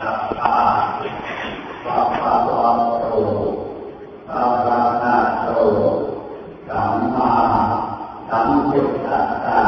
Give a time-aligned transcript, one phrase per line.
[0.00, 0.58] สัพพะ
[1.84, 3.04] สัพพะวะโต
[4.30, 5.48] อะระหะโต
[6.68, 7.30] สัมมา
[8.28, 9.62] สัมพุทธัสสะ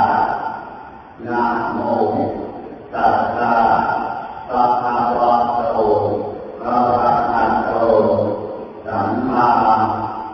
[1.27, 1.43] นะ
[1.73, 1.79] โม
[2.95, 3.53] ตัสสะ
[4.49, 5.77] ภะคะวะโต
[6.65, 7.73] อะระหะโต
[8.87, 9.47] สัมมา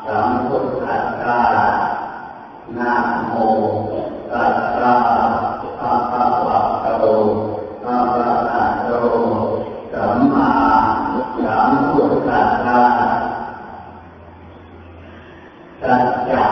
[0.07, 1.41] สัมพุทธัสสะ
[2.77, 2.93] นะ
[3.27, 3.33] โม
[4.31, 4.93] ตัสสะ
[5.81, 7.05] ภะคะวะโต
[7.85, 8.91] อะระหะโต
[9.93, 10.49] สัมมา
[11.45, 12.81] สัมพุทธัสสะ
[15.83, 16.45] สัจจะ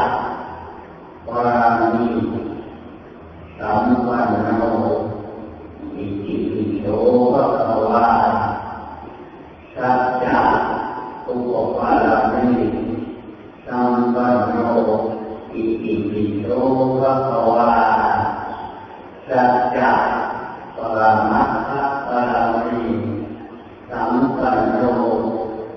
[1.28, 1.48] วา
[1.92, 2.08] มี
[3.58, 4.62] สัมวันโน
[5.94, 6.86] อิติปิโส
[7.32, 8.06] ภะคะวา
[9.74, 10.38] สัจจะ
[11.26, 12.48] อุปปารามี
[13.66, 14.58] สัมวันโน
[15.54, 16.46] อิติปิโส
[17.00, 17.72] ภะคะวา
[19.28, 19.92] สัจจะ
[20.76, 21.00] ปร
[21.30, 21.70] มัตถ
[22.06, 22.86] ปรามี
[23.90, 24.82] สัมปันโน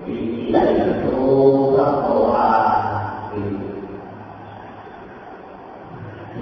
[0.05, 0.15] อิ
[0.51, 1.03] ติปิโส
[1.73, 2.49] ภะคะวา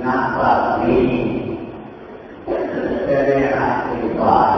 [0.02, 0.40] นักป
[0.78, 0.98] ฏิ
[2.46, 2.66] บัติ
[3.08, 4.54] จะได้อธิบาย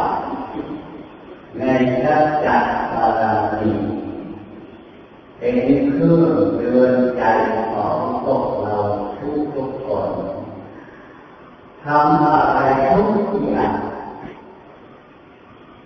[1.58, 1.62] ใน
[2.04, 2.58] สัจจะ
[2.92, 3.72] ปรามี
[5.38, 5.56] เป็น
[5.92, 7.24] เครื่องเตือนใจ
[7.72, 8.76] ของพวกเรา
[9.18, 10.10] ทุกทุกๆคน
[11.84, 12.60] ทำอะไร
[12.92, 13.74] ทุกอย่าง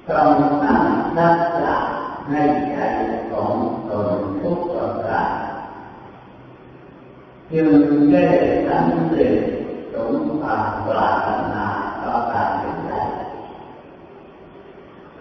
[0.09, 1.75] ต้องตั้งสัจจะ
[2.29, 2.35] ใน
[2.71, 2.77] ใจ
[3.31, 3.53] ของ
[3.89, 4.09] ตน
[4.41, 5.31] ทุกประการ
[7.51, 7.69] จึง
[8.11, 8.23] ได้
[8.67, 9.35] สำเร็จ
[9.93, 11.65] สมความปรารถนา
[12.03, 13.01] ต่อการเป็นได้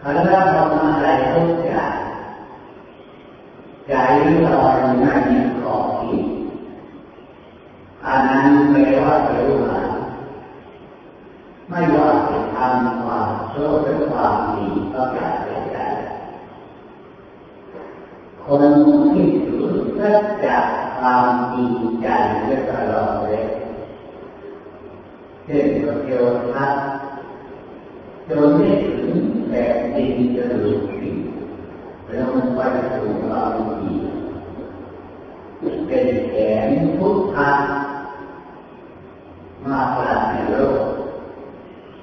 [0.02, 1.94] คณะทำอะไรทุกอย่าง
[3.88, 3.92] ใจ
[4.46, 6.26] ลอยไม่มีขอบเขต
[8.06, 9.82] อันนั้นแปลว่ารู้หา
[11.68, 15.51] ไม่ว่าจะทำความชั่วหรือความดีก็อย่าไป
[18.46, 18.64] คน
[19.12, 19.66] ที่ถือ
[19.98, 20.58] สัจจะ
[20.98, 22.06] ความจริงใจ
[22.44, 23.42] ไว้ตลอดเลย
[25.44, 26.72] เช่นพระเทวทัต
[28.28, 29.16] จนได้ถึง
[29.50, 31.16] แบบดินจะหลุดผิว
[32.08, 32.60] แล้วมันไป
[32.94, 33.94] สู่ความดี
[35.86, 36.34] เป็นแข
[36.66, 37.50] นพุทธะ
[39.64, 40.82] มาปราศโลก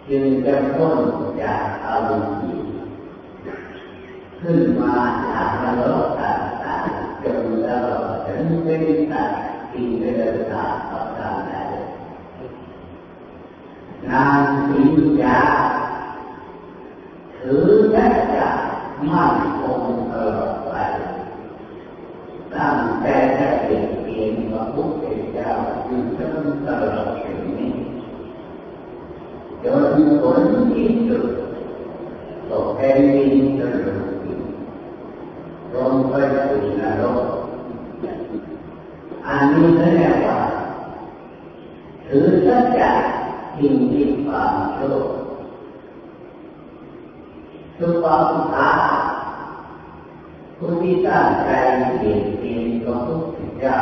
[0.09, 0.99] จึงจะพ้น
[1.41, 2.58] จากอารมณ์
[4.41, 4.95] ขึ้นมา
[5.29, 9.39] จากนรกต่างๆจนตลอดถึงเป็นสัตว์
[9.71, 11.61] ที่เป็นตาต่อตาได้
[14.09, 14.39] นาง
[14.69, 14.91] สิง
[15.21, 15.39] ยา
[17.37, 18.47] ถือสัจจะ
[19.09, 20.73] มั่นคงตลอดไป
[22.53, 25.49] ตั้งแต่จะเป็นเพียงพระพุทธเจ้า
[25.87, 27.71] จึงจนตลอดถึงนี้
[29.63, 30.41] จนผล
[30.71, 31.25] ที่สุด
[32.49, 34.08] ตกแผ่นดินจะหลุด
[35.75, 36.13] ลงไป
[36.45, 37.21] สู่นรก
[39.25, 40.39] อันนี้เรียกว่า
[42.07, 42.89] ถือสัจจะ
[43.57, 44.95] จริงที่ความชั่ว
[47.77, 48.71] สุภาพตา
[50.57, 51.49] ผู้ที่ตั้งใจ
[51.97, 53.75] เปลี่ยนเปลี่ยนของพระพุทธเจ้า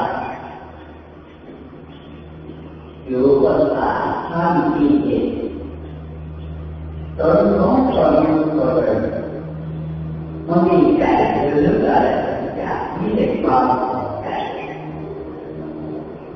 [3.05, 5.25] อยู่บนสานท่านที่เห็น
[7.19, 8.15] ตนของตน
[8.57, 9.16] ก็เลย
[10.47, 11.03] มันมีใจ
[11.51, 12.07] หรืออะไร
[12.57, 13.65] อย่างนี้ในความ
[14.23, 14.27] ใจ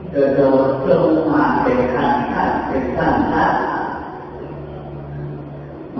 [0.10, 3.54] เดินโดดลงมาเป็นขั้นขั้นเป็นขั้นขั้น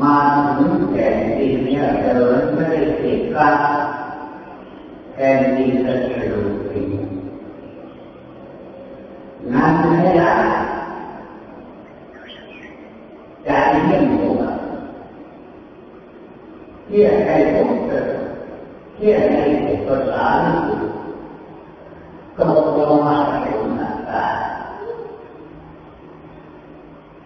[0.02, 0.16] มา
[0.58, 3.56] ถึงแผ่นดินเนี่ยเดินไม่ได้ติดกัน
[5.14, 6.42] แผ่นดินจะฉลุ
[6.76, 6.80] ย
[9.52, 10.32] นั่นไม่ได้
[13.46, 13.50] ใจ
[13.86, 14.42] เยี่ยมหัว
[16.88, 17.81] เที่ยให้ผมเที่ยให้ผม
[19.02, 20.26] ภาษา
[22.38, 22.44] ก็
[22.78, 24.26] ลงมาเป็นหน้าตา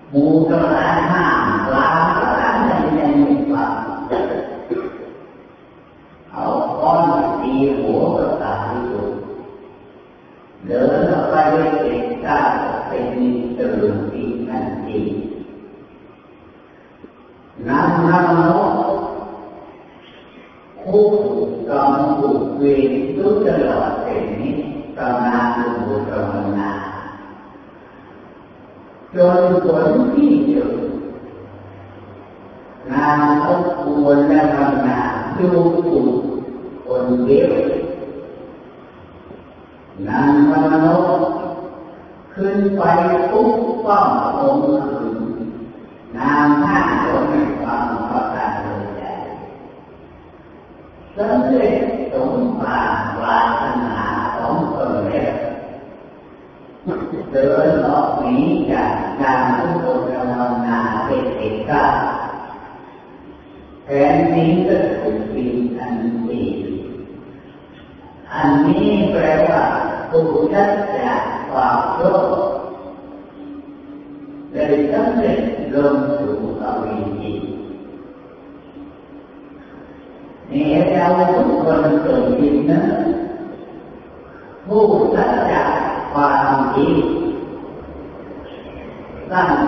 [0.10, 1.26] หมูกระดานห้า
[1.74, 3.74] ล้านกระดานในในมีความ
[6.32, 6.44] เอา
[6.80, 7.02] ก้อน
[7.42, 9.10] ตีหัวกระดานที่สุด
[10.66, 12.40] เดินไปด้วยเด็กก้า
[12.88, 13.06] เป็น
[13.58, 15.00] ตื่นปีนันที
[17.68, 18.60] นั่งนั่งโน้
[20.84, 21.14] คุก
[21.70, 24.54] กำบุกเวรรู้ตลอดเป็นนี้
[24.98, 25.38] กำนา
[25.88, 26.72] บุกำนา
[29.16, 30.72] จนผลที่สุด
[32.92, 35.50] งานเขาควรและทำงานดู
[35.86, 36.16] ถูก
[36.88, 37.54] คนเดียว
[40.08, 40.88] นางมโน
[42.34, 42.82] ขึ้นไป
[43.32, 43.54] ปุ๊บ
[43.86, 44.00] ป้อ
[44.54, 45.18] งค์อื่น
[46.18, 49.04] นางห้าคนในความประการเลยใจ
[51.16, 51.76] สำเร็จ
[52.12, 53.98] สมปรารถนา
[54.36, 55.36] ของตนเอง
[57.32, 58.92] เดินออก นี้จาก
[59.22, 61.86] การทุกข์ภานเป็นเอกา
[63.86, 65.46] แผนนี้ก็คือปี
[65.78, 65.94] อัน
[66.28, 66.44] ดี
[68.34, 69.64] อันนี้แปลว่า
[70.10, 72.28] ผู้ชัดจากความโลภ
[74.52, 75.40] ได้สำเร็จ
[75.74, 77.34] ลงสู่อวิชี
[80.52, 82.82] นี่เราทุกคนเกิดจริงนะ
[84.66, 84.84] ผู้
[85.14, 85.70] ชัดจาก
[86.14, 86.96] ความจริง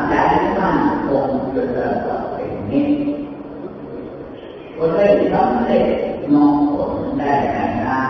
[0.09, 0.13] ใจ
[0.57, 0.77] ตั้ง
[1.07, 2.87] คงจะเกิดเป็นนี้
[4.77, 4.83] ก็
[5.37, 5.87] ได้สำเร็จ
[6.33, 8.09] มองผลได้อย่างนั้น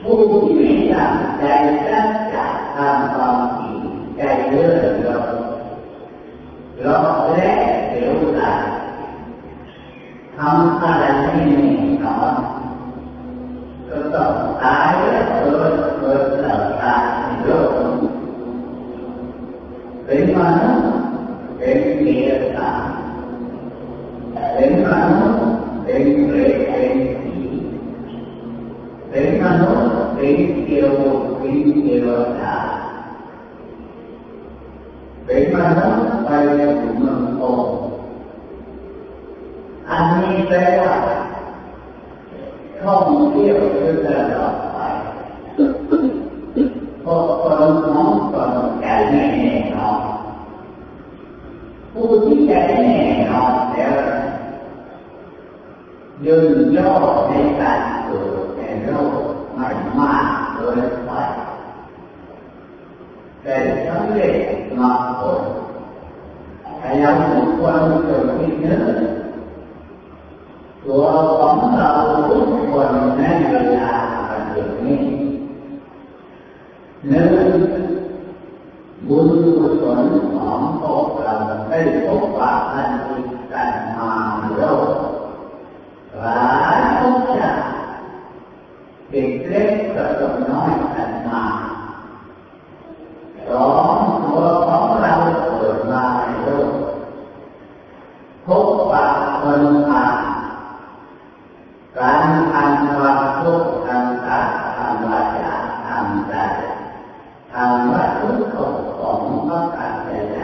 [0.00, 1.44] ผู้ที่ไม่ตั้งใจ
[1.88, 2.36] ตั้งใจ
[2.76, 3.80] ทำความจริง
[4.16, 5.26] ใจเลื่อนลง
[6.84, 6.98] รอ
[7.34, 7.50] และ
[7.88, 8.52] เสียเวลา
[10.36, 11.72] ทำอะไรไม่แน่
[12.04, 12.34] นอน
[13.88, 14.32] ก็ต้อง
[14.62, 17.70] ตายแล้วเกิดเกิดแล้วตายในโลก
[20.04, 20.86] เป็นมนุษย์
[21.58, 22.70] เป็นเมียตา
[24.54, 25.42] เป็นมนุษย์
[25.84, 27.36] เป็นเปรตเป็นผี
[29.08, 30.90] เป็นมนุษย์เป็นเทว
[31.38, 32.08] เป็นเทว
[32.40, 32.56] ดา
[35.24, 36.28] เป็นมนุษย์ไป
[36.80, 37.42] ถึงเมืองโอ
[39.88, 40.94] อันนี้แปลว่า
[42.80, 44.78] ท่องเที่ยวคือตลอดไป
[47.04, 49.26] พอคนน้องคนใจแน่
[49.74, 50.00] นอน
[51.92, 52.52] ผู้ที่ใจ
[52.82, 52.98] แน่
[53.30, 53.94] นอนแล้ว
[56.24, 56.90] ยืนย่อ
[57.28, 59.16] ในการเกิดในโลก
[59.54, 59.68] ไม่
[59.98, 61.46] มากเกินไป
[63.42, 63.54] แต่
[63.86, 64.34] สำเร็จ
[64.78, 65.42] มาผล
[66.78, 68.78] แต่ยังทุกคนเกิดที่เนื้อ
[70.84, 71.02] ตัว
[71.38, 71.90] ของเรา
[72.28, 95.14] ทุกคนในเสองตัวของเรา
[95.58, 96.70] เกิดมาในโลก
[98.46, 99.04] พบปะ
[99.40, 100.16] คนผ่าน
[101.98, 105.54] การทำความทุกข์ทางกายทางวาจา
[105.86, 106.34] ทางใจ
[107.52, 108.30] ทางวัตถุ
[108.98, 110.40] ของพระกาศใจ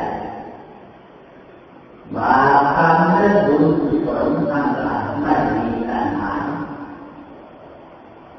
[2.15, 2.35] มา
[2.75, 6.33] ทำให้บุญกุศลทั้งหลายไม่มีปัญหา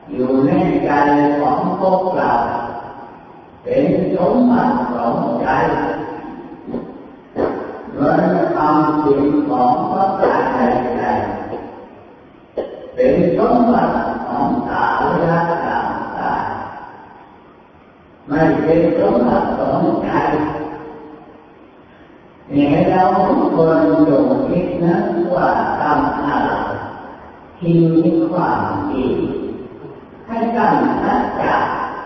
[0.10, 0.52] อยู่ใน
[0.86, 0.92] ใจ
[1.40, 2.32] ของพวกเรา
[3.64, 5.48] เป็นสมบัติของใจ
[7.94, 8.24] เงิน
[8.56, 11.02] ทำสิ่งของพระกาศใจ
[12.96, 13.96] เป็นสมบัติ
[14.28, 14.86] ของตา
[15.20, 15.64] และต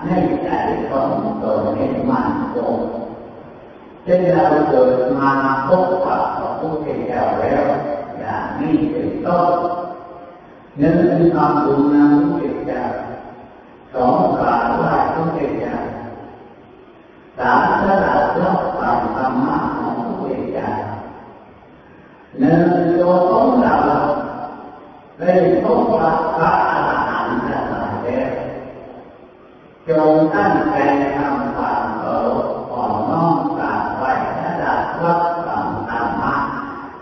[0.05, 0.49] ให้ใจ
[0.89, 1.09] ของ
[1.43, 2.77] ตนให้มันคง
[4.03, 5.31] เช่นเราเกิดมา
[5.67, 7.63] พบกับพระพุทธเจ้าแล้ว
[8.19, 9.51] อย่างนี้เป็นต้น
[10.79, 10.97] หนึ่ง
[11.35, 12.83] ทำบุญนำพระพุทธเจ้า
[13.93, 15.75] สองกราบไหว้พระพุทธเจ้า
[17.37, 20.69] สามสละรับฟังธรรมะของพระพุทธเจ้า
[22.39, 22.61] หนึ่ง
[22.99, 23.75] ตัวของเรา
[25.19, 25.31] ได้
[25.63, 28.31] พบกับพระอรหันต์ทั้งหลายแล้ว
[29.89, 30.77] จงตั้งใจ
[31.17, 36.35] ทำความเคารพอ่อนน้อมกราบไหว้สละรับฟังธรรมะ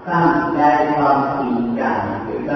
[0.08, 0.60] ตั้งใจ
[0.96, 2.52] ความจริงจังคือต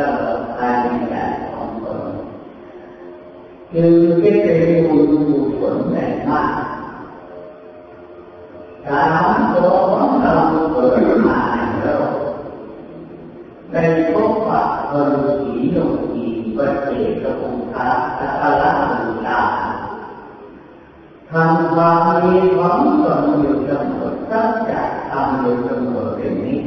[22.19, 24.71] ำความดีของตนอยู่เสมอตั้งใจ
[25.09, 26.61] ทำอยู่เสมอเป็นนี้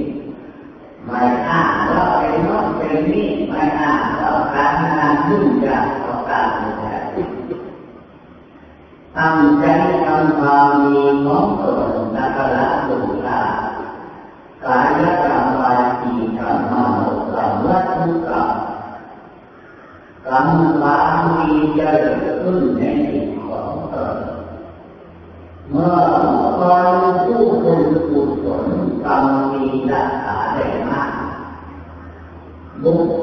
[1.06, 5.14] ไม่อ้างว่าเป็นโน้นเป็นนี่ไม่อ้างว่าการงาน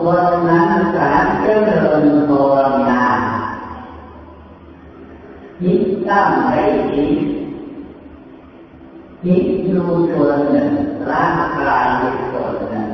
[0.09, 1.11] คคลนั้นกา
[1.41, 2.53] เจริญภาว
[2.89, 3.03] นา
[5.61, 6.61] จิตตั้งให้
[6.91, 7.07] ดี
[9.23, 10.71] จิตอยู่ส่วนหนึ่ง
[11.09, 12.89] ร่างกายอยู่ส่วนหนึ่ง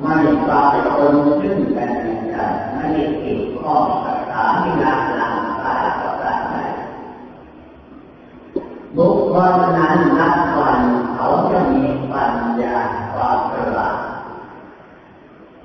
[0.00, 0.74] ไม่ปราก
[1.10, 2.86] ฏซึ่งกันและกันไม่
[3.20, 6.70] เกี่ยวข้องกับสามีรักร่างกายกับร่างกาย
[8.96, 10.39] บุคคลนั้นนับ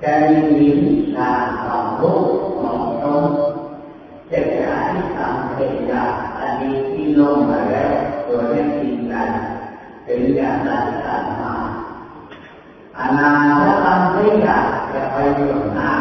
[0.04, 0.14] จะ
[0.56, 1.30] มีวิชา
[1.64, 2.22] ความรู้
[2.60, 3.25] ของตน
[4.30, 7.94] จะหาที่ทำเป็นอย่างอันนี้ที่ลงมาแล้ว
[8.25, 9.30] โดยไม่ทิ้งกัน
[10.04, 11.56] เป็นอย่างนั้นกันมา
[13.00, 15.92] อนาคตไม่อยากจะไปอยู่หน้า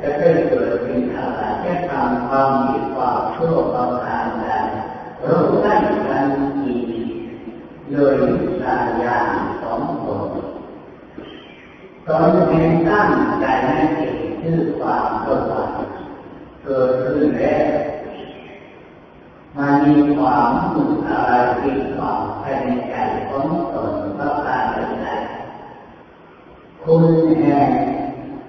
[0.00, 4.46] จะได้เกิดเป็นอะไรจะทำความดีความชั่วความทางใด
[5.26, 5.74] รู้ได้
[6.08, 6.26] กัน
[6.62, 6.86] อีก
[7.90, 9.41] โดยวิชาญาณ
[12.08, 15.70] ตอนเองตั้งใจให้เกิดชื่อความสว่าง
[16.62, 17.66] เกิดขึ้นแล้ว
[19.56, 22.94] มันมีความรู้อะไรที่ความภายในใจ
[23.28, 24.64] ของตนก็การ
[25.02, 25.06] ใด
[26.82, 27.04] คุณ
[27.40, 27.70] แห่ง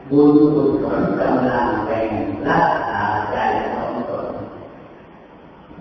[0.10, 2.12] บุญกุศลกำลังแรง
[2.48, 3.38] รักษาใจ
[3.74, 4.27] ของตน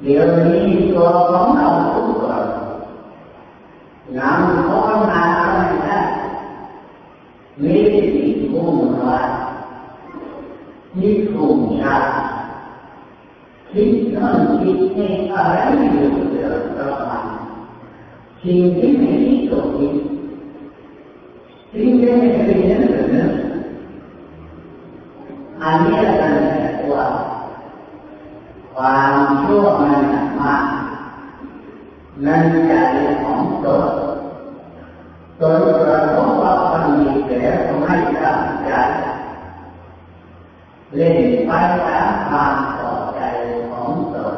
[0.02, 0.62] เดี๋ยวนี้
[0.92, 2.46] ตัวของเราทุกคน
[4.18, 5.41] งานของงานอะไรนะ
[7.60, 7.76] มี
[8.14, 9.28] สิ่งมุ่งหมาย
[10.94, 11.96] ที่ถูกชา
[13.70, 15.56] คิดนั่นคิดนี่อะไร
[15.92, 17.24] อยู่เดือดร้อน
[18.42, 19.12] สิ่งที่ไม่
[37.42, 38.72] แล้วไม่ตั้งใจ
[40.94, 41.50] เล่นไป
[41.86, 43.20] ตามความต่อใจ
[43.70, 44.36] ของตน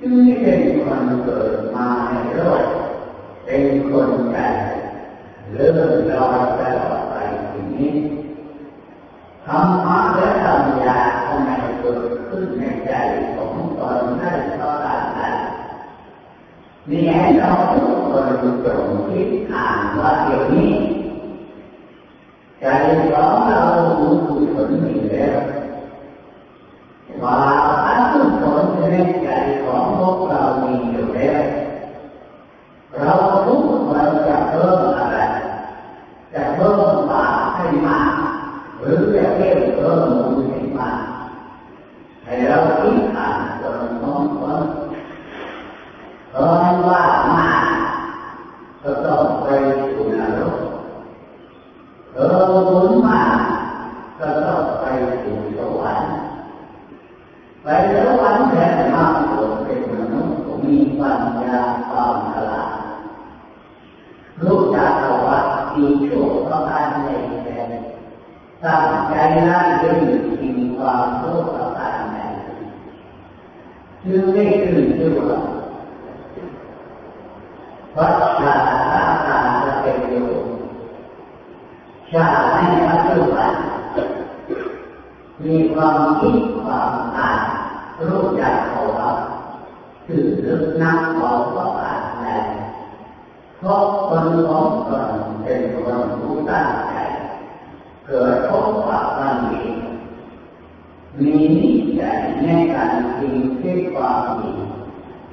[0.00, 2.64] จึงเป็นคนเกิดมาในโลก
[3.44, 4.38] เป็นคนใจ
[5.52, 7.14] เลื่อนลอยตลอดไป
[7.52, 7.92] ทีนี้
[9.44, 11.50] ธรรมะและปัญญาทำไม
[11.80, 12.92] เกิดขึ้นในใจ
[13.34, 15.20] ของตนได้เพราะอะไร
[16.90, 18.28] นี่ให้เราทุกคน
[18.64, 20.77] จงคิดอ่านว่าเดี๋ยวนี้
[22.88, 23.62] ใจของเรา
[24.00, 25.38] บุญกุศลมีแล้ว
[27.22, 27.36] ว่า
[27.84, 29.28] อันกุศลในใจ
[29.64, 31.42] ของพวกเรามีอยู่แล้ว
[32.96, 33.12] เรา
[33.46, 35.18] ทุกคนจะเพิ่มอะไร
[36.32, 36.80] จะเพิ่ม
[37.10, 38.12] บาปให้มาก
[38.78, 40.98] หรือจะเพิ่มเพิ่มบุญให้มาก
[42.24, 44.62] ให้เราคิดอ่านตนของตน
[46.30, 46.44] เพราะ
[46.88, 47.02] ว่า
[47.34, 47.64] มาก
[48.82, 49.46] ก็ต้องไป
[49.80, 50.68] สู่นรก
[52.14, 53.38] เออบุญมาก
[54.18, 54.84] ก็ต้องไป
[55.22, 56.12] สู่สวรรค์
[57.62, 62.70] ไปสวรรค์แทนมากกว่าเป็นมนุษย์มีปัญญาความฉลาด
[64.40, 64.92] รู้จัก
[65.26, 65.38] ว่า
[65.74, 67.10] ดีชั่วประการใด
[67.44, 67.58] แต่
[68.62, 69.14] ตั้งใจ
[69.48, 69.96] นั่นเป็น
[70.40, 72.18] สิ่งความรู้ประการใด
[74.04, 75.40] จึงได้ขึ้นชื่อว่า
[77.96, 80.28] วัชชาตาตาจะเป็นอยู่
[82.12, 83.52] ชาในปัจจุบัน
[85.44, 87.40] มีความคิดความอ่าน
[88.08, 89.10] รู้จักเขาว่า
[90.06, 92.26] คือลึกนักขอประการใด
[93.58, 95.10] เพราะค นของตน
[95.42, 96.92] เป็นคนผู้ตั้งใจ
[98.06, 99.62] เกิดพบว่ามันมี
[101.20, 104.52] มีนิสัยในการทิ้งที่ความดี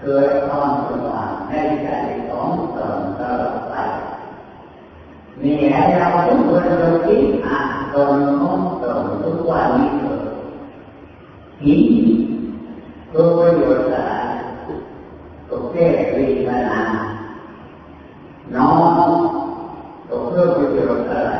[0.01, 1.89] เกิดความสว่างในใจ
[2.29, 3.75] ของตนตลอดไป
[5.41, 10.21] มีให้เราทุกคนเราคิดอ่านตนของตนทุกวันนี้เกิด
[11.61, 11.81] คิด
[13.11, 14.11] ก็ประโยชน์อะไร
[15.49, 16.81] ก็แก้วิปัญหา
[18.55, 18.94] น้องก็เพื่อประ
[20.75, 21.31] โยชน์อะไร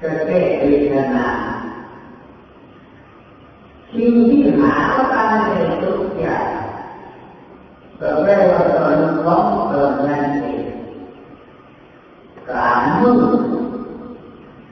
[0.00, 1.28] ก็แก้เวิปัญหา
[3.92, 4.74] สิ่งที่หา
[5.12, 5.48] การใน
[5.82, 6.46] ทุกอย่าง
[8.00, 10.64] ก็แปลว่าตนของตนนั่นเอง
[12.50, 13.20] การมุ่ง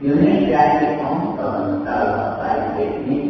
[0.01, 0.55] อยู่ในใจ
[0.99, 2.43] ของตนตลอดไป
[2.75, 3.23] เป็นนี้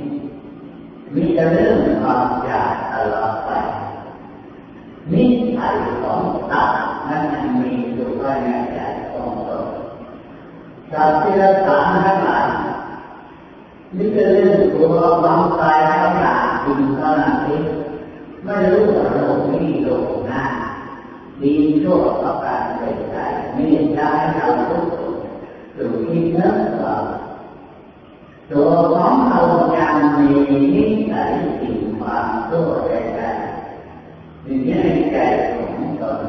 [1.14, 3.50] มีแต่เรื่องความอยากตลอดไป
[5.12, 5.24] นิ
[5.56, 6.20] สัยของ
[6.50, 6.70] ตัด
[7.08, 7.22] นั้น
[7.60, 8.48] มีอยู่ภายใน
[10.94, 12.48] สัตว์ที่เราสารทั้งหลาย
[13.96, 17.64] นี่เป็นเรื่องตัวความตายทั้งหลายจริงเท่านั้นเอง
[18.44, 20.42] ไม่รู้ว่าโลกนี้โลกหน้า
[21.42, 23.98] ดีชั่วประการใดๆมีใจ
[24.34, 25.14] เราทุกคน
[25.74, 26.94] อยู่ที่เนื้อเรา
[28.50, 29.40] ตัวของเรา
[29.76, 30.30] ยังมี
[30.74, 34.70] นิสัยสิ่งความชั่วใดๆอยู่ใน
[35.12, 35.16] ใจ
[35.52, 36.20] ของตน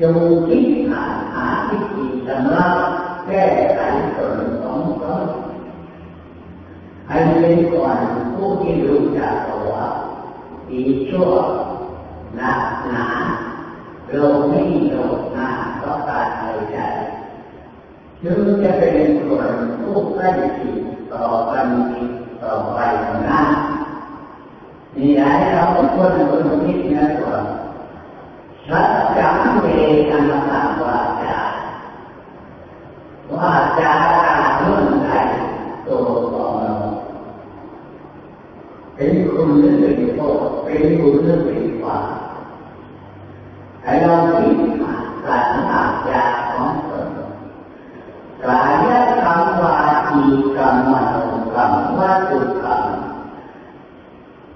[0.00, 2.66] จงคิดหาหาวิธีชำหระ
[3.26, 3.44] แก้
[3.74, 3.80] ไข
[4.16, 5.24] ส่วนของตน
[7.08, 7.98] ให้ เป็นก่อน
[8.36, 9.34] ผู้ที่รู้จัก
[9.70, 9.86] ว่า
[10.68, 11.30] ดีชั่ว
[12.36, 13.06] หนักหนา
[14.08, 14.14] โล
[14.48, 14.96] ไม่โล
[15.34, 16.78] หนาเพราะการใดใด
[18.22, 20.78] จึงจะเป็นส่วนผู้ใกล้ชิด
[21.12, 21.68] ต่อกัน
[22.42, 22.78] ต่อไป
[23.28, 23.48] นั้น
[24.96, 27.36] นี่ให้เราทุกคนคนคิดนะว่า
[28.68, 29.28] สัจจะ
[29.62, 29.66] เว
[30.10, 31.38] ทนาตาวาจา
[33.34, 33.92] ว่าจา
[34.24, 35.10] การเมื่อใด
[35.86, 36.74] ตัวของเรา
[38.94, 42.08] เป็น คุณหรือเป็นโทษเป็นบุญหรือเป็นบาป
[43.82, 44.94] ให้เราคิดมา
[45.26, 47.08] การอาจาของตน
[48.44, 48.86] กาย
[49.24, 49.74] กรรมวา
[50.10, 50.22] จี
[50.56, 51.14] กรรมมโน
[51.54, 52.84] กรรมวัตถุกรรม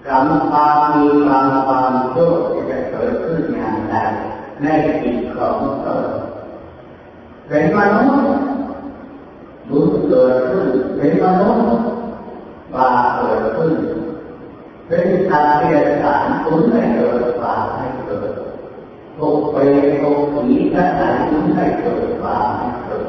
[0.06, 2.32] กรรมความมีกรรมความชั่ว
[2.70, 3.94] จะเกิดขึ้นอย่างไร
[4.60, 4.66] ใน
[5.02, 6.06] จิตของตน
[7.48, 8.24] เป็นมนุษย์
[9.68, 11.66] บุญเกิดขึ้นเป็นมนุษย์
[12.74, 13.74] บาปเกิดขึ้น
[14.88, 18.30] เป็นสัตว์เดรัจฉานคุณไม่เกิดบาปไม่เกิด
[19.16, 19.56] พวกเป
[20.02, 23.06] ตกผีทั้งหลายคุณไม่เกิดบาปไม่เกิด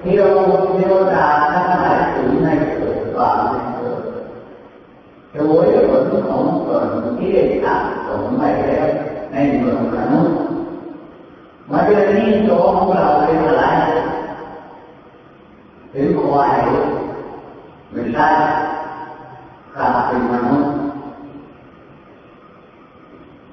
[0.00, 0.36] เทว
[0.72, 4.02] เทวดาทั้งหลายคุณไม่เกิดบาปไม่เกิด
[5.32, 6.86] โดยผลของตน
[7.18, 8.88] ที่ได้ทำสมไปแล้ว
[9.32, 10.36] ในเมืองมนุษย์
[11.70, 13.64] มาเดือนนี้ตัวของเราเป็นอะไร
[15.90, 16.58] เป็นควาย
[17.90, 18.28] ไม่ใช่
[19.76, 20.70] กลายเป็นมนุษย์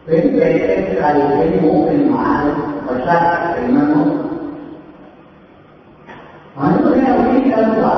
[0.06, 2.30] เป็นเป็ดเป็นไก่เป็นหมูเป็นหมา
[2.88, 3.18] ประชา
[3.54, 4.16] เป็นมนุษย์
[6.58, 7.96] มนุษย์เนี่ยวิจารณ์ว่า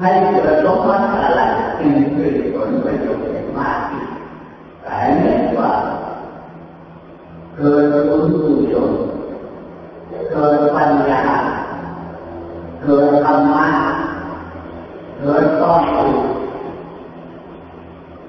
[0.00, 1.40] ให้เกิดสมบัติอะไร
[1.76, 3.80] เป็นคือผลประโยชน์มาก
[4.82, 5.70] แต่เนี่ยว่า
[7.56, 8.92] เกิดบุญกุศล
[10.30, 11.22] เกิดปัญญา
[12.82, 13.68] เกิดธรรมะ
[15.18, 16.12] เกิดต้องรู้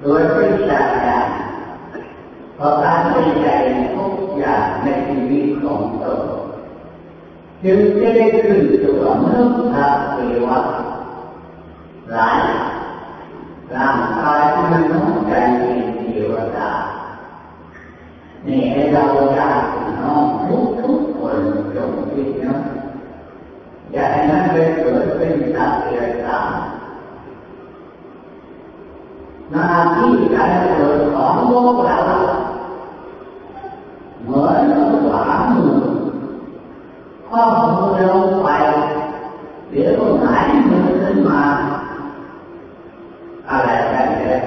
[0.02, 1.18] โดยพิจารณา
[2.56, 3.46] เพราะการเป็นใจ
[3.94, 6.20] ทุกอย่างในชีวิตของตน
[7.64, 9.40] จึงจะได้ขึ้นตัวเมื่อ
[9.72, 10.58] พระเทวะ
[12.10, 12.38] หลาย
[13.74, 16.70] ร่างกายมันน้องใจเป็นเทวดา
[18.46, 19.04] นี่ให้เรา
[19.36, 19.48] ได้
[20.00, 21.38] น้องทุกทุกคน
[21.74, 22.54] จงคิดนะ
[23.92, 26.50] อย่าให้มันไปเกิดเป็นสัตว์เดรัจฉาน
[29.50, 31.98] หน้าที่การเกิดของโลกเรา
[34.22, 34.64] เหมือน
[35.04, 35.39] ขวา
[37.32, 38.48] มือข้อมือลงไป
[39.70, 41.40] เดี๋ยวก็หายมือขึ้นมา
[43.48, 44.40] อะไรกันเนี่ย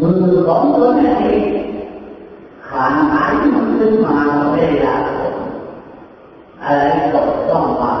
[0.00, 1.04] มือของตัวเอ
[1.40, 1.42] ง
[2.68, 4.16] ขาดหายมือขึ้นมา
[4.52, 4.96] ไม่ได้ละ
[6.62, 7.92] อะไรก็ต้องมา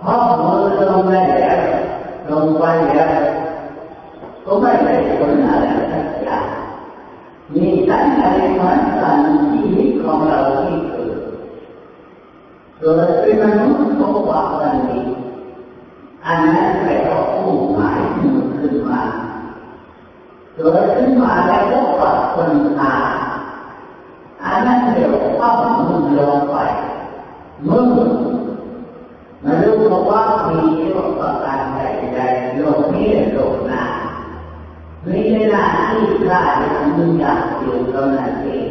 [0.00, 1.60] ข้อมือลงไปแล้ว
[2.30, 3.22] ลงไปแล้ว
[4.44, 6.46] ก็ไม่ได้ผลอะไรสักอย่าง
[7.54, 8.22] มีตั้งใจ
[8.54, 9.18] เหมือนกัน
[9.52, 11.18] ชีวิตของเราที่เกิด
[12.78, 15.04] เกิด เป็นมนุษย์ก็ว่ากันนี้
[16.26, 19.00] อันนั้นแปลว่าผู้หมายมือขึ้นมา
[20.54, 22.94] เกิดขึ้นมาแล้วก็ปรับคนตา
[24.44, 26.56] อันนั้นเรียกว่ามือลงไป
[27.68, 27.84] มือ
[29.42, 29.76] ไม่รู้
[30.10, 30.60] ว่ามี
[30.94, 33.82] ประการใดๆโลกนี้โลกหน้า
[35.06, 36.42] มีเวลาที่กล้า
[36.96, 38.68] มึงอยากอยู่เท่านั้นเอง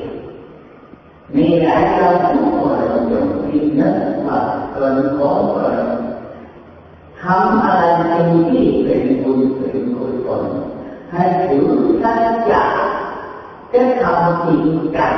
[1.35, 3.95] มีอะไรเราทุกคนอยู่ที่นึก
[4.27, 4.39] ว่า
[4.71, 5.77] เกินขอเกิน
[7.20, 10.43] ทำอะไรสิ่งที่เป็นบุญเป็นกุศล
[11.11, 11.67] ให้ถือ
[12.01, 12.63] สัจจะ
[13.73, 14.65] จะทำจริง
[14.95, 15.15] จัง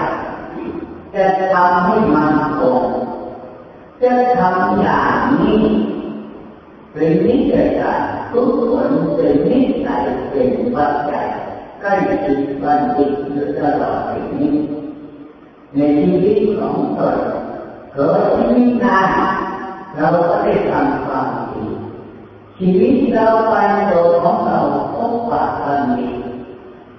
[1.13, 2.83] จะทำให้มันคง
[4.01, 5.63] จะทำอย่างนี้
[6.93, 7.63] เป็นนิสั
[7.97, 11.27] ยทุกคนเป็นนิสัยเป็นปัจจัย
[11.81, 14.55] ใกล้ชิดบัณฑิตอยู่ตลอดชีวิต
[15.75, 17.17] ในชีวิตของตน
[17.93, 19.09] เกิดชีวิตนาน
[19.95, 21.27] เราก็ได้ทำความ
[22.57, 23.55] ชีวิตเราไป
[23.91, 24.59] ตัวของเรา
[24.93, 26.09] พบปะกันดี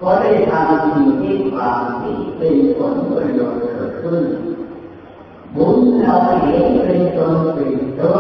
[0.01, 4.25] ก็ได้ทำสิ่งที่ความดีเป็นผลประโยชน์เกิดขึ้น
[5.55, 8.17] บุญเราเห็นเป็นตนเป็นตัว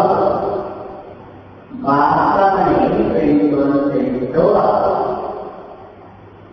[1.85, 4.55] บาปเราเห็นเป็นตนเป็นตัว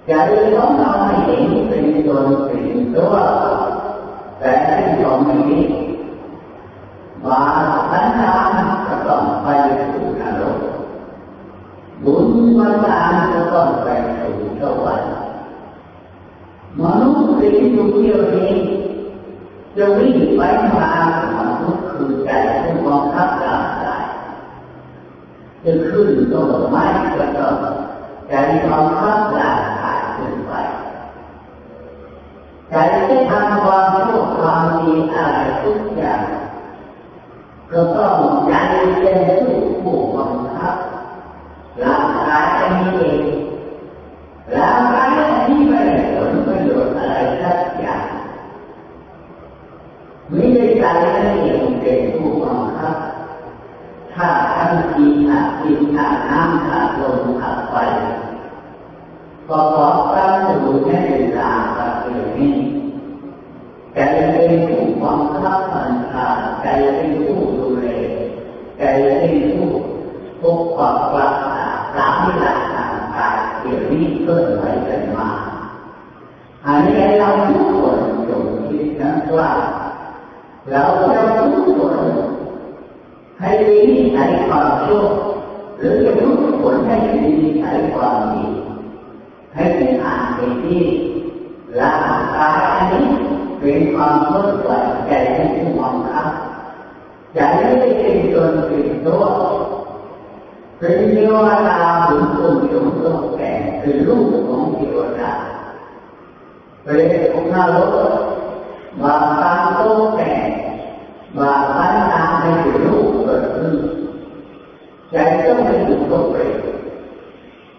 [0.08, 0.12] ใจ
[0.56, 0.91] ของเรา
[1.26, 3.13] เห็นเป็นตนเป็นตัว
[4.39, 5.72] แต่ที่เราไม่เห็น
[12.06, 12.26] บาป
[12.58, 13.00] วันตา
[13.34, 13.88] จะต้องไป
[14.18, 15.12] สู่สวรรค์
[16.80, 18.54] มนุษย์เป็นอยู่เดียวนี้
[19.76, 20.42] จะวิ่งไป
[20.78, 20.90] มา
[21.38, 22.30] มนุษย์คือใจ
[22.64, 24.04] ที่มองทับร่างกาย
[25.64, 26.84] จะขึ้นต้นไม้
[27.18, 27.56] ก็ต้อง
[28.30, 28.34] ใจ
[28.70, 30.54] มองทับร่างกายขึ้นไป
[32.70, 32.76] ใจ
[33.08, 36.22] ที่ทำความชั่วความดีอะไรทุกอย่าง
[37.72, 38.16] ก็ต้อง
[38.48, 38.54] ใจ
[39.00, 39.18] เป็น
[39.84, 40.40] ผู้บังคับ
[42.72, 43.01] Hallelujah.
[87.41, 88.45] ให้มีนิสัยความดี
[89.54, 90.84] ให้เป็นอ่านเป็นที่
[91.80, 93.06] ร่างกายอันนี้
[93.60, 94.77] เป็นความเมื่อไหร่
[95.08, 96.30] ใจที่ผู้มองครับ
[97.34, 99.23] ใจไม่ได้เป็นตนเป็นตัว
[100.77, 101.36] เป็นเทว
[101.67, 105.32] ดาบุญคุณยมโลกแก่เป็นลูกของเทวดา
[106.84, 106.99] เป็น
[107.34, 107.95] องค์นรก
[109.01, 109.80] บาปการโต
[110.15, 110.32] แก่
[111.38, 113.75] บาปการตามให้เป็นลูกเกิดขึ้น
[115.12, 116.71] ใจต้องไปอยู่กับเ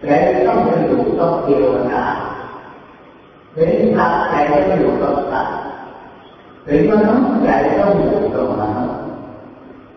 [0.03, 2.03] ปรตใจต้องไปอยู่กับเทวดา
[3.53, 5.55] เป็นพระใจต้องอยู่กับสัตว์
[6.63, 8.97] เป็นมนุษย์ใจต้องอยู่กับมนุษย์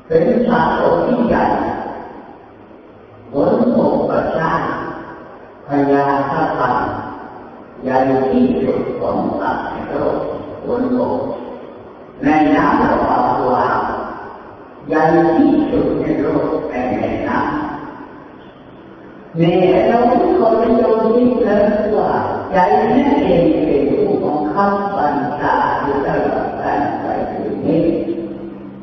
[0.07, 1.45] เป็นชาโตที่ใหญ่
[3.33, 3.77] ผลโภ
[4.11, 4.53] ประชา
[5.67, 6.77] พยาธาตัง
[7.83, 7.97] ใหญ่
[8.31, 10.19] ที่สุดของสัตว์ในโลก
[10.67, 11.21] บนโลก
[12.23, 13.55] ในน้ำระบาตัว
[14.89, 15.03] ใหญ่
[15.37, 19.57] ที่สุดในโลกำเนี่
[19.89, 21.59] เราทุกคนโยนที่เลิ
[21.93, 22.11] กว่า
[22.53, 22.57] ใจ
[22.91, 27.85] นั่นเองเป็นผู้ของข้าบัญชาอยู่ตลอดการไปถึงนี้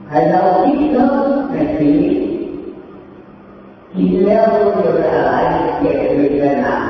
[0.09, 2.17] ให้เราคิดเลิกในชีวิต
[3.93, 5.33] กินแล้วรู้อยู่อะไร
[5.79, 6.85] เกิดวิจาณ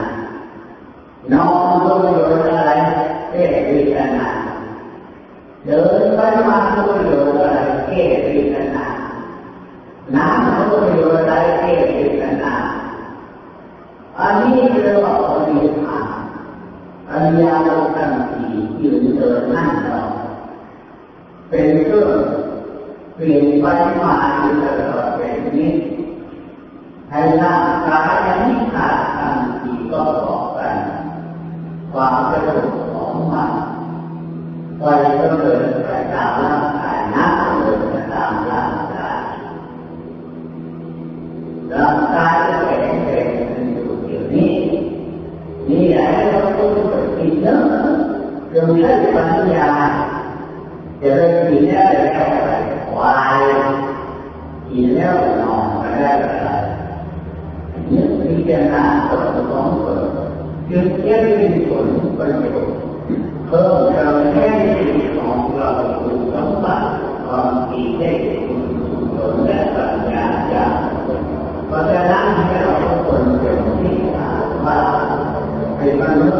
[1.31, 2.71] นอนรู้อยู่อะไร
[3.31, 4.19] เกิดวิจารณ
[5.65, 8.87] เดินไปมารู้อยู่อะไรเกิดวิจารณา
[10.15, 12.53] น้ำรู้อยู่อะไรเกิดวิจารณา
[14.19, 16.07] อันนี้เรียกว่าปฏิภาณ
[17.11, 18.45] อัญญาโลกันที
[18.81, 20.11] ยืนเดินนั่งนอน
[21.55, 22.19] เป็นเครื่อง
[23.15, 23.65] เปลี่ยนไป
[24.01, 25.71] มาอยู่ตลอดเป็นนี้
[27.09, 30.75] ให้ร่างกายอันนี้ขาดทันทีก็บอกกัน
[31.91, 33.51] ความกระดุกของมัน
[34.77, 34.83] ไฟ
[35.19, 39.19] ก็เดินไปตามร่างกายน้ำเดินไปตามร่างกาย
[41.73, 43.27] ร่างกายจะแข็งแรง
[43.73, 44.53] อยู่อย่างนี้
[45.69, 47.59] นี่แหละเราต้องฝึกินเนื้อ
[48.53, 49.69] จงใช้ปัญญา
[51.03, 52.25] จะได้กินแล้วแล้ว
[52.91, 53.41] ควาย
[54.69, 56.49] กินแล้วนอนไม่ได้อะไร
[57.91, 60.01] นึกพิจารณาผลของผล
[60.69, 61.87] จึงจะมีผล
[62.17, 62.75] ประโยชน์
[63.47, 64.47] เพิ่มเติมแค่
[65.17, 66.85] ของเราคุณสมบัติ
[67.25, 68.11] ความดีได้
[68.47, 68.63] คุณ
[69.15, 70.73] ผลและปัญญาอย่าง
[71.67, 74.79] เพราะฉะนั้นให้เราทุกคนเป็นที่ถามว่า
[75.77, 76.32] เป็นมนุษ